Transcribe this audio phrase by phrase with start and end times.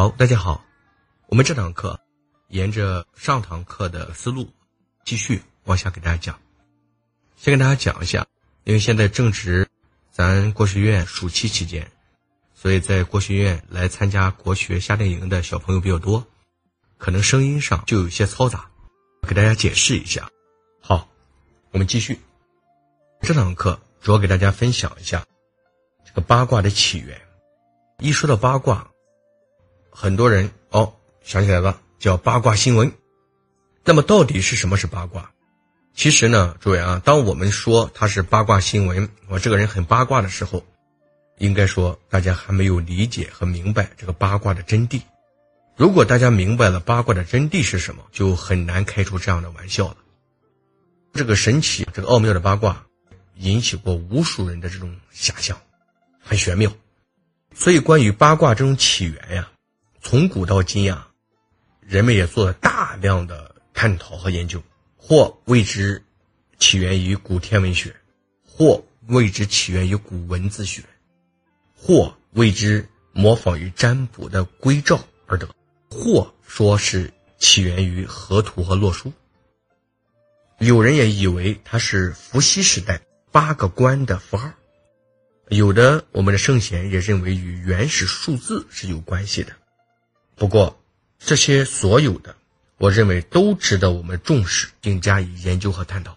[0.00, 0.64] 好，大家好，
[1.26, 2.00] 我们这堂课
[2.48, 4.48] 沿着上堂课的思路
[5.04, 6.40] 继续往下给大家讲。
[7.36, 8.26] 先跟大家讲一下，
[8.64, 9.68] 因为现在正值
[10.10, 11.86] 咱国学院暑期期间，
[12.54, 16.26] 所以在国学院来参加国学夏令营的小朋友比较多，
[16.96, 18.70] 可能声音上就有些嘈杂，
[19.28, 20.30] 给大家解释一下。
[20.80, 21.10] 好，
[21.72, 22.18] 我们继续。
[23.20, 25.26] 这堂课主要给大家分享一下
[26.06, 27.20] 这个八卦的起源。
[27.98, 28.89] 一说到八卦，
[29.90, 32.92] 很多人哦想起来了，叫八卦新闻。
[33.84, 35.30] 那么到底是什么是八卦？
[35.94, 40.64] 其实呢，诸位啊，当我们说它是八卦新闻，我这个人很八卦的时候，
[41.38, 45.00] 应该说大家还没有理解和明白这个八卦的真谛。
[45.76, 49.96] 如果大家明白了八卦的真谛是什么，就很难开出这样的玩笑了。
[51.12, 52.86] 这个神奇、这个奥妙的八卦，
[53.36, 55.58] 引起过无数人的这种遐想，
[56.22, 56.70] 很玄妙。
[57.54, 59.50] 所以，关于八卦这种起源呀。
[60.02, 61.08] 从古到今呀，
[61.80, 64.62] 人们也做了大量的探讨和研究，
[64.96, 66.02] 或谓之
[66.58, 67.94] 起源于古天文学，
[68.44, 70.82] 或谓之起源于古文字学，
[71.76, 75.48] 或谓之模仿于占卜的归兆而得，
[75.90, 79.12] 或说是起源于河图和洛书。
[80.58, 84.50] 有人也以为它是伏羲时代八个官的符号，
[85.48, 89.52] 有的我们的圣贤也认为与原始数字是有关系的。
[90.40, 90.82] 不过，
[91.18, 92.34] 这些所有的，
[92.78, 96.16] 我认为都值得我们重视并加以研究和探讨。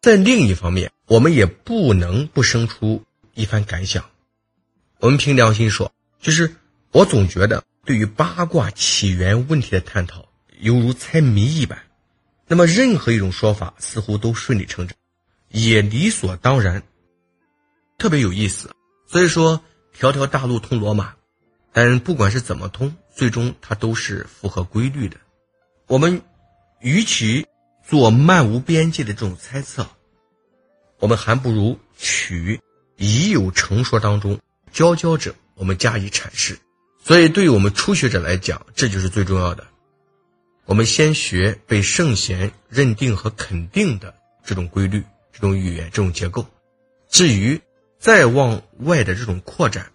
[0.00, 4.06] 在另一方面，我们也不能不生出一番感想。
[5.00, 6.56] 我们凭良心说，就是
[6.92, 10.26] 我总觉得，对于八卦起源问题的探讨，
[10.60, 11.78] 犹如猜谜一般。
[12.46, 14.96] 那么，任何一种说法似乎都顺理成章，
[15.50, 16.82] 也理所当然，
[17.98, 18.70] 特别有意思。
[19.06, 21.12] 所以说，条条大路通罗马。
[21.72, 25.16] 但不管是怎么通，最终它都是符合规律的。
[25.86, 26.22] 我们
[26.80, 27.46] 与其
[27.82, 29.88] 做漫无边际的这种猜测，
[30.98, 32.60] 我们还不如取
[32.96, 34.38] 已有成说当中
[34.70, 36.58] 佼佼者，我们加以阐释。
[37.02, 39.66] 所以，对于我们初学者来讲，这就是最重要的。
[40.66, 44.12] 我们先学被圣贤认定和肯定的
[44.44, 46.44] 这种规律、这种语言、这种结构。
[47.08, 47.58] 至于
[47.98, 49.90] 再往外的这种扩展，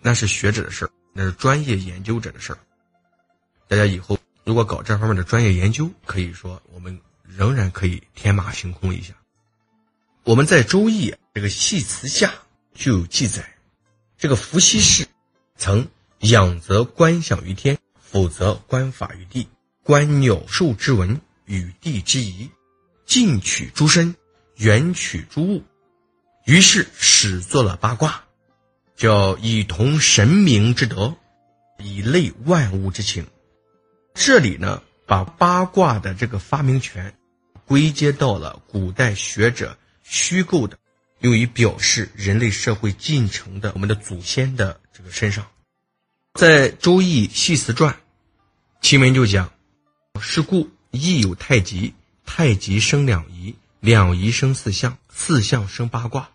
[0.00, 0.90] 那是学者的事儿。
[1.12, 2.58] 那是专业研究者的事儿。
[3.68, 9.14] 大家以后如果搞这方面的专业研究，可以说我们仍然可以天马行空一下。
[10.24, 12.32] 我们在《周易》这个系辞下
[12.74, 13.44] 就有记载，
[14.16, 15.06] 这个伏羲氏
[15.56, 15.86] 曾
[16.20, 19.48] 仰则观象于天，俯则观法于地，
[19.82, 22.48] 观鸟兽之文与地之宜，
[23.04, 24.14] 近取诸身，
[24.56, 25.62] 远取诸物，
[26.44, 28.22] 于是始作了八卦。
[28.96, 31.14] 叫以同神明之德，
[31.78, 33.26] 以类万物之情。
[34.14, 37.14] 这里呢，把八卦的这个发明权
[37.66, 40.78] 归结到了古代学者虚构的，
[41.20, 45.46] 用于表示人类社会进程的我们的祖先的这个身上。
[46.34, 47.92] 在《周易系辞传》，
[48.80, 49.50] 其文就讲：
[50.20, 51.94] 是故易有太极，
[52.24, 56.30] 太极生两仪，两仪生四象，四象生八卦。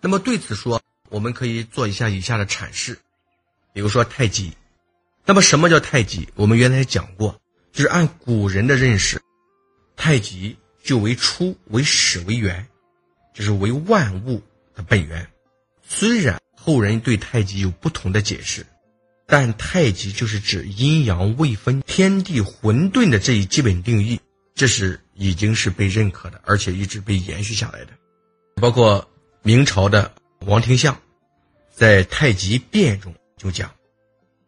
[0.00, 0.82] 那么对此说。
[1.14, 2.98] 我们可以做一下以下的阐释，
[3.72, 4.52] 比如说太极。
[5.24, 6.28] 那么什么叫太极？
[6.34, 7.40] 我们原来讲过，
[7.72, 9.22] 就是按古人的认识，
[9.94, 12.66] 太极就为初、为始、为元，
[13.32, 14.42] 就是为万物
[14.74, 15.24] 的本源。
[15.86, 18.66] 虽然后人对太极有不同的解释，
[19.28, 24.18] 但太极就是指阴阳未分、天地混沌的这一基本定义，
[24.56, 27.92] 这是已经是被认可的，而且一直被延续下来的。
[28.56, 29.08] 包括
[29.44, 31.00] 明朝的王廷相。
[31.74, 33.74] 在《太极变》中就讲，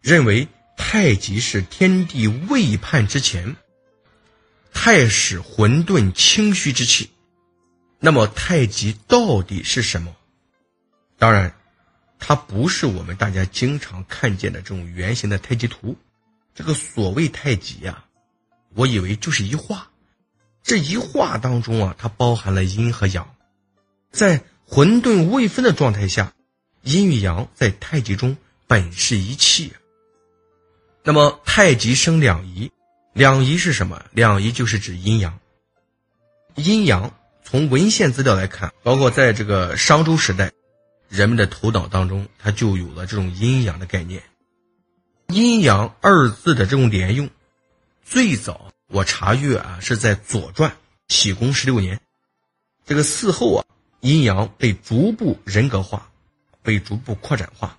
[0.00, 3.56] 认为太极是天地未判之前，
[4.72, 7.10] 太始混沌清虚之气。
[7.98, 10.14] 那么太极到底是什么？
[11.18, 11.52] 当然，
[12.20, 15.96] 它不是我们大家经常看见的这种圆形的太极图。
[16.54, 18.04] 这个所谓太极呀，
[18.74, 19.90] 我以为就是一画。
[20.62, 23.34] 这一画当中啊，它包含了阴和阳，
[24.12, 26.32] 在混沌未分的状态下。
[26.86, 28.36] 阴与阳在太极中
[28.68, 29.72] 本是一气，
[31.02, 32.70] 那么太极生两仪，
[33.12, 34.04] 两仪是什么？
[34.12, 35.36] 两仪就是指阴阳。
[36.54, 37.12] 阴阳
[37.42, 40.52] 从文献资料来看，包括在这个商周时代，
[41.08, 44.22] 人们的头脑当中，它就有了这种阴阳的概念。
[45.26, 47.28] 阴阳二字的这种连用，
[48.04, 50.70] 最早我查阅啊是在《左传》
[51.08, 52.00] 启公十六年，
[52.86, 53.64] 这个嗣后啊，
[54.02, 56.12] 阴阳被逐步人格化。
[56.66, 57.78] 被逐步扩展化。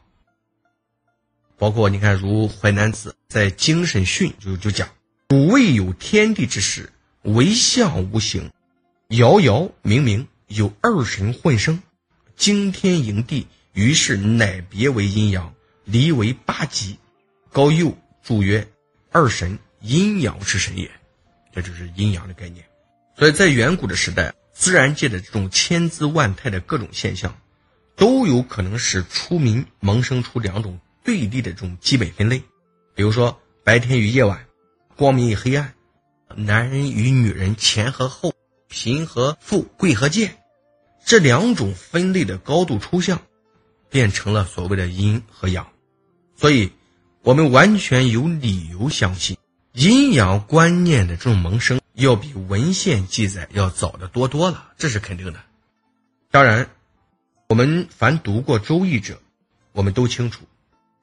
[1.58, 4.88] 包括你看，如《淮南子》在《精神训》就就讲
[5.28, 6.90] ：“古未有天地之时，
[7.24, 8.50] 唯象无形，
[9.10, 11.84] 遥遥冥冥，有二神混生，
[12.38, 13.48] 惊天迎地。
[13.74, 16.98] 于是乃别为阴阳，离为八极。”
[17.52, 18.66] 高佑注曰
[19.12, 20.90] ：“二神，阴阳之神也。”
[21.52, 22.64] 这就是阴阳的概念。
[23.18, 27.36] 所以在远古的时代，自然界的这种千姿万态的各种现象，
[27.98, 30.80] 都有可能使出民萌生出两种。
[31.04, 32.44] 对立的这种基本分类，
[32.94, 34.46] 比如说白天与夜晚，
[34.98, 35.74] 光明与黑暗，
[36.36, 38.34] 男人与女人，前和后，
[38.68, 40.38] 贫和富，贵和贱，
[41.06, 43.22] 这两种分类的高度抽象，
[43.90, 45.66] 变成了所谓的阴和阳。
[46.36, 46.74] 所以，
[47.22, 49.38] 我们完全有理由相信，
[49.72, 55.40] 阴阳观念的这种萌生，要比文献记载要早得多多了，这是肯定的。
[56.32, 56.70] 当然，
[57.50, 59.18] 我们凡读过《周易》者，
[59.72, 60.44] 我们都清楚。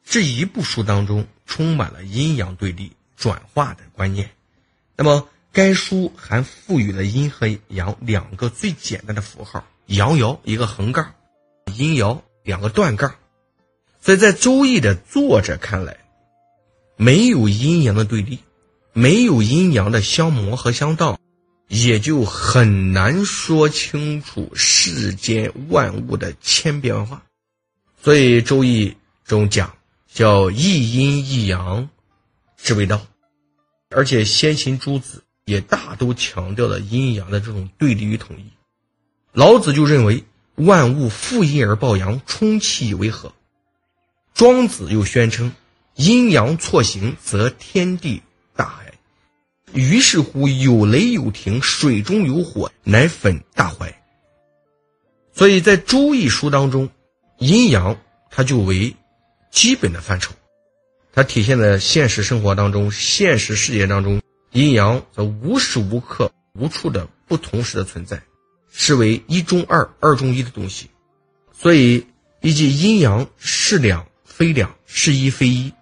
[0.05, 4.29] 这一部书当中充满了阴阳对立、转化的观念。
[4.95, 11.15] 那么，该书还赋予了阴和阳两个最简单的符号：阳爻一个横杠，
[11.75, 13.15] 阴爻两个断杠。
[14.03, 15.97] 所以在《周易》的作者看来，
[16.97, 18.39] 没有阴阳的对立，
[18.93, 21.19] 没有阴阳的相磨和相道，
[21.69, 27.23] 也就很难说清楚世间万物的千变万化。
[28.03, 28.91] 所以《周易》
[29.25, 29.75] 中讲。
[30.15, 31.89] 叫一阴一阳，
[32.57, 33.05] 之为道，
[33.91, 38.45] 而且先秦诸子也大都强调了阴阳的这种对立与统一。
[39.33, 40.23] 老子就认为
[40.55, 43.33] 万物负阴而抱阳，充气以为和。
[44.35, 45.53] 庄子又宣称
[45.97, 48.23] 阴阳错行，则天地。
[49.75, 53.95] 于是乎有雷有霆，水中有火，乃粉大怀。
[55.35, 56.89] 所以在《周易》书当中，
[57.39, 57.99] 阴阳
[58.31, 58.97] 它就为。
[59.51, 60.35] 基本的范畴，
[61.13, 68.21] 它体现在现实生活当中，现实世界当中，阴阳则无时无刻、无处的不同时的存在，
[68.73, 70.91] 是为一中二、二中一的东西。
[71.57, 72.05] 所以，
[72.41, 75.73] 以及阴阳是两非两，是一非一。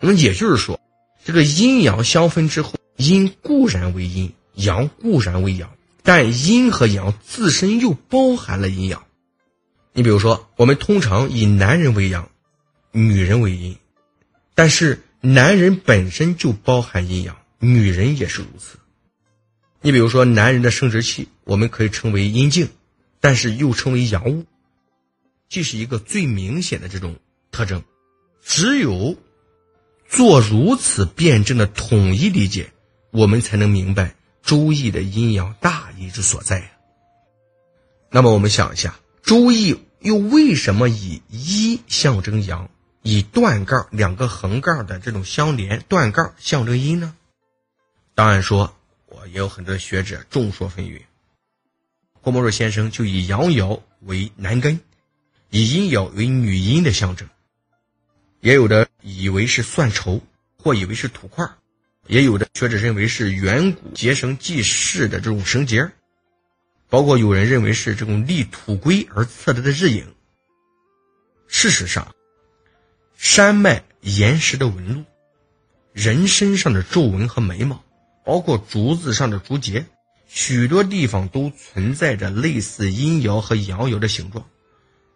[0.00, 0.80] 那么也就是说，
[1.24, 5.70] 这个阴阳相分之后，阴固然为阴，阳固然为阳，
[6.02, 9.04] 但阴和阳自身又包含了阴阳。
[9.92, 12.28] 你比如说，我们通常以男人为阳。
[12.94, 13.78] 女人为阴，
[14.54, 18.76] 但是男人本身就包含阴阳，女人也是如此。
[19.80, 22.68] 你比如说，男人的生殖器，我们可以称为阴茎，
[23.18, 24.44] 但是又称为阳物，
[25.48, 27.16] 这是一个最明显的这种
[27.50, 27.82] 特征。
[28.44, 29.16] 只有
[30.06, 32.74] 做如此辩证的统一理解，
[33.12, 34.08] 我们才能明白
[34.42, 36.72] 《周易》的阴阳大义之所在。
[38.10, 38.98] 那么，我们想一下，
[39.28, 42.68] 《周易》又为什么以一象征阳？
[43.02, 47.14] 以断杠两个横杠的这种相连，断杠象征阴呢？
[48.14, 48.74] 当然说，
[49.06, 51.02] 我也有很多学者众说纷纭。
[52.22, 54.80] 郭沫若先生就以阳爻为男根，
[55.50, 57.28] 以阴爻为女阴的象征。
[58.40, 60.22] 也有的以为是算筹，
[60.56, 61.44] 或以为是土块
[62.12, 65.90] 也有的学者认为是远古结绳记事的这种绳结
[66.90, 70.04] 包括有人认为是这种立土龟而测得的日影。
[71.48, 72.14] 事实上。
[73.16, 75.04] 山脉岩石的纹路，
[75.92, 77.82] 人身上的皱纹和眉毛，
[78.26, 79.86] 包括竹子上的竹节，
[80.26, 84.44] 许多地方都存在着类似阴爻和阳爻的形状。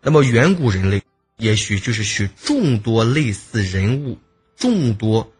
[0.00, 1.02] 那么远古人类
[1.36, 4.16] 也许就是许众多类似人物、
[4.56, 5.32] 众多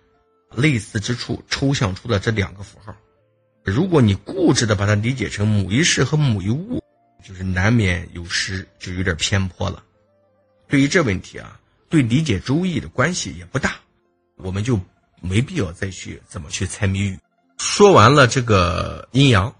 [0.55, 2.95] 类似之处抽象出的这两个符号。
[3.65, 6.83] 如果你固执的把它理解成某一事和某一物，
[7.27, 9.83] 就是难免有失，就有点偏颇了。
[10.69, 11.61] 对于这问题啊。
[11.89, 13.77] 对理解周易的关系也不大，
[14.39, 14.79] 我们就
[15.21, 17.17] 没必要再去怎么去猜谜语。
[17.59, 19.55] 说完了这个阴阳，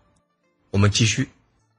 [0.71, 1.29] 我们继续。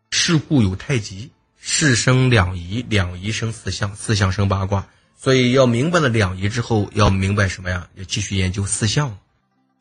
[0.10, 4.88] 事故有太极，事生两仪，两仪生四象，四象生八卦。
[5.20, 7.90] 所以要明白了两仪之后，要明白什么呀？
[7.96, 9.18] 要继续研究四象。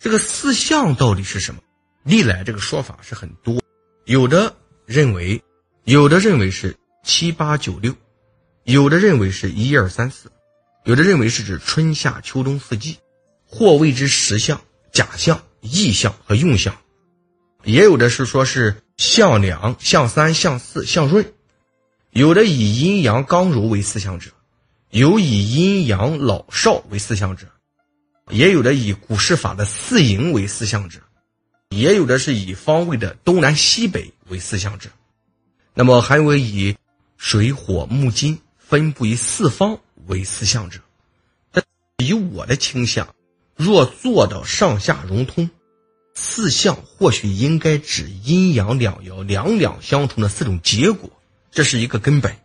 [0.01, 1.61] 这个四象到底是什么？
[2.03, 3.61] 历来这个说法是很多，
[4.07, 5.43] 有的认为，
[5.85, 6.75] 有的认为是
[7.05, 7.95] 七八九六，
[8.65, 10.33] 有的认为是一二三四。
[10.85, 12.97] 有的认为是指春夏秋冬四季，
[13.45, 14.61] 或谓之实象、
[14.93, 16.73] 假象、意象和用象；
[17.65, 21.25] 也有的是说是象两、象三、象四、象闰；
[22.11, 24.31] 有的以阴阳刚柔为四象者，
[24.97, 27.47] 有以阴阳老少为四象者，
[28.31, 31.01] 也有的以古诗法的四营为四象者，
[31.69, 34.89] 也有的是以方位的东南西北为四象者。
[35.75, 36.75] 那么还有以
[37.19, 39.79] 水火木金分布于四方。
[40.07, 40.79] 为四象者，
[41.99, 43.13] 以我的倾向，
[43.57, 45.51] 若做到上下融通，
[46.15, 51.11] 四象或许应该指阴阳两爻两两相冲的四种结果，
[51.51, 52.37] 这是一个根本，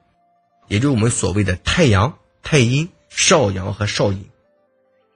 [0.70, 4.26] 也就是我们所谓的太阳、太阴、少阳和少阴。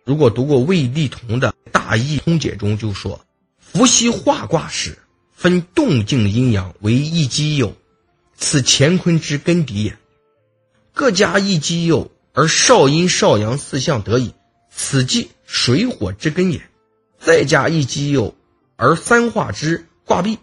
[0.04, 3.26] 如果读过魏立同的《大易通解》中就说
[3.58, 4.98] ：“伏羲画卦时，
[5.34, 7.76] 分动静阴阳为一基有，
[8.36, 9.98] 此乾坤之根底也。
[10.94, 14.34] 各加一基有，而少阴少阳四象得矣，
[14.70, 16.62] 此即水火之根也。
[17.20, 18.36] 再加一基有，
[18.76, 20.38] 而三化之卦毕，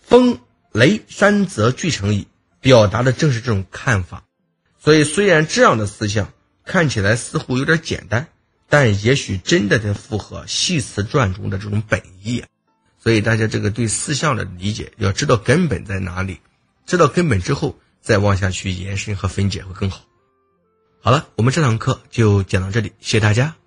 [0.00, 0.38] 风
[0.72, 2.26] 雷山泽俱成矣。”
[2.62, 4.22] 表达的正是这种看法。
[4.82, 6.32] 所以，虽然这样的思想
[6.64, 8.26] 看起来似乎有点简单。
[8.68, 12.42] 但也许真的在符合《系辞传》中的这种本意，
[12.98, 16.40] 所以大家这个对四象的理解要知道根本在哪里，
[16.86, 20.06] 知道根本之后再往下去延伸和分解会更好。
[21.02, 23.61] 好了，我们这堂课就讲到这里，谢谢大家。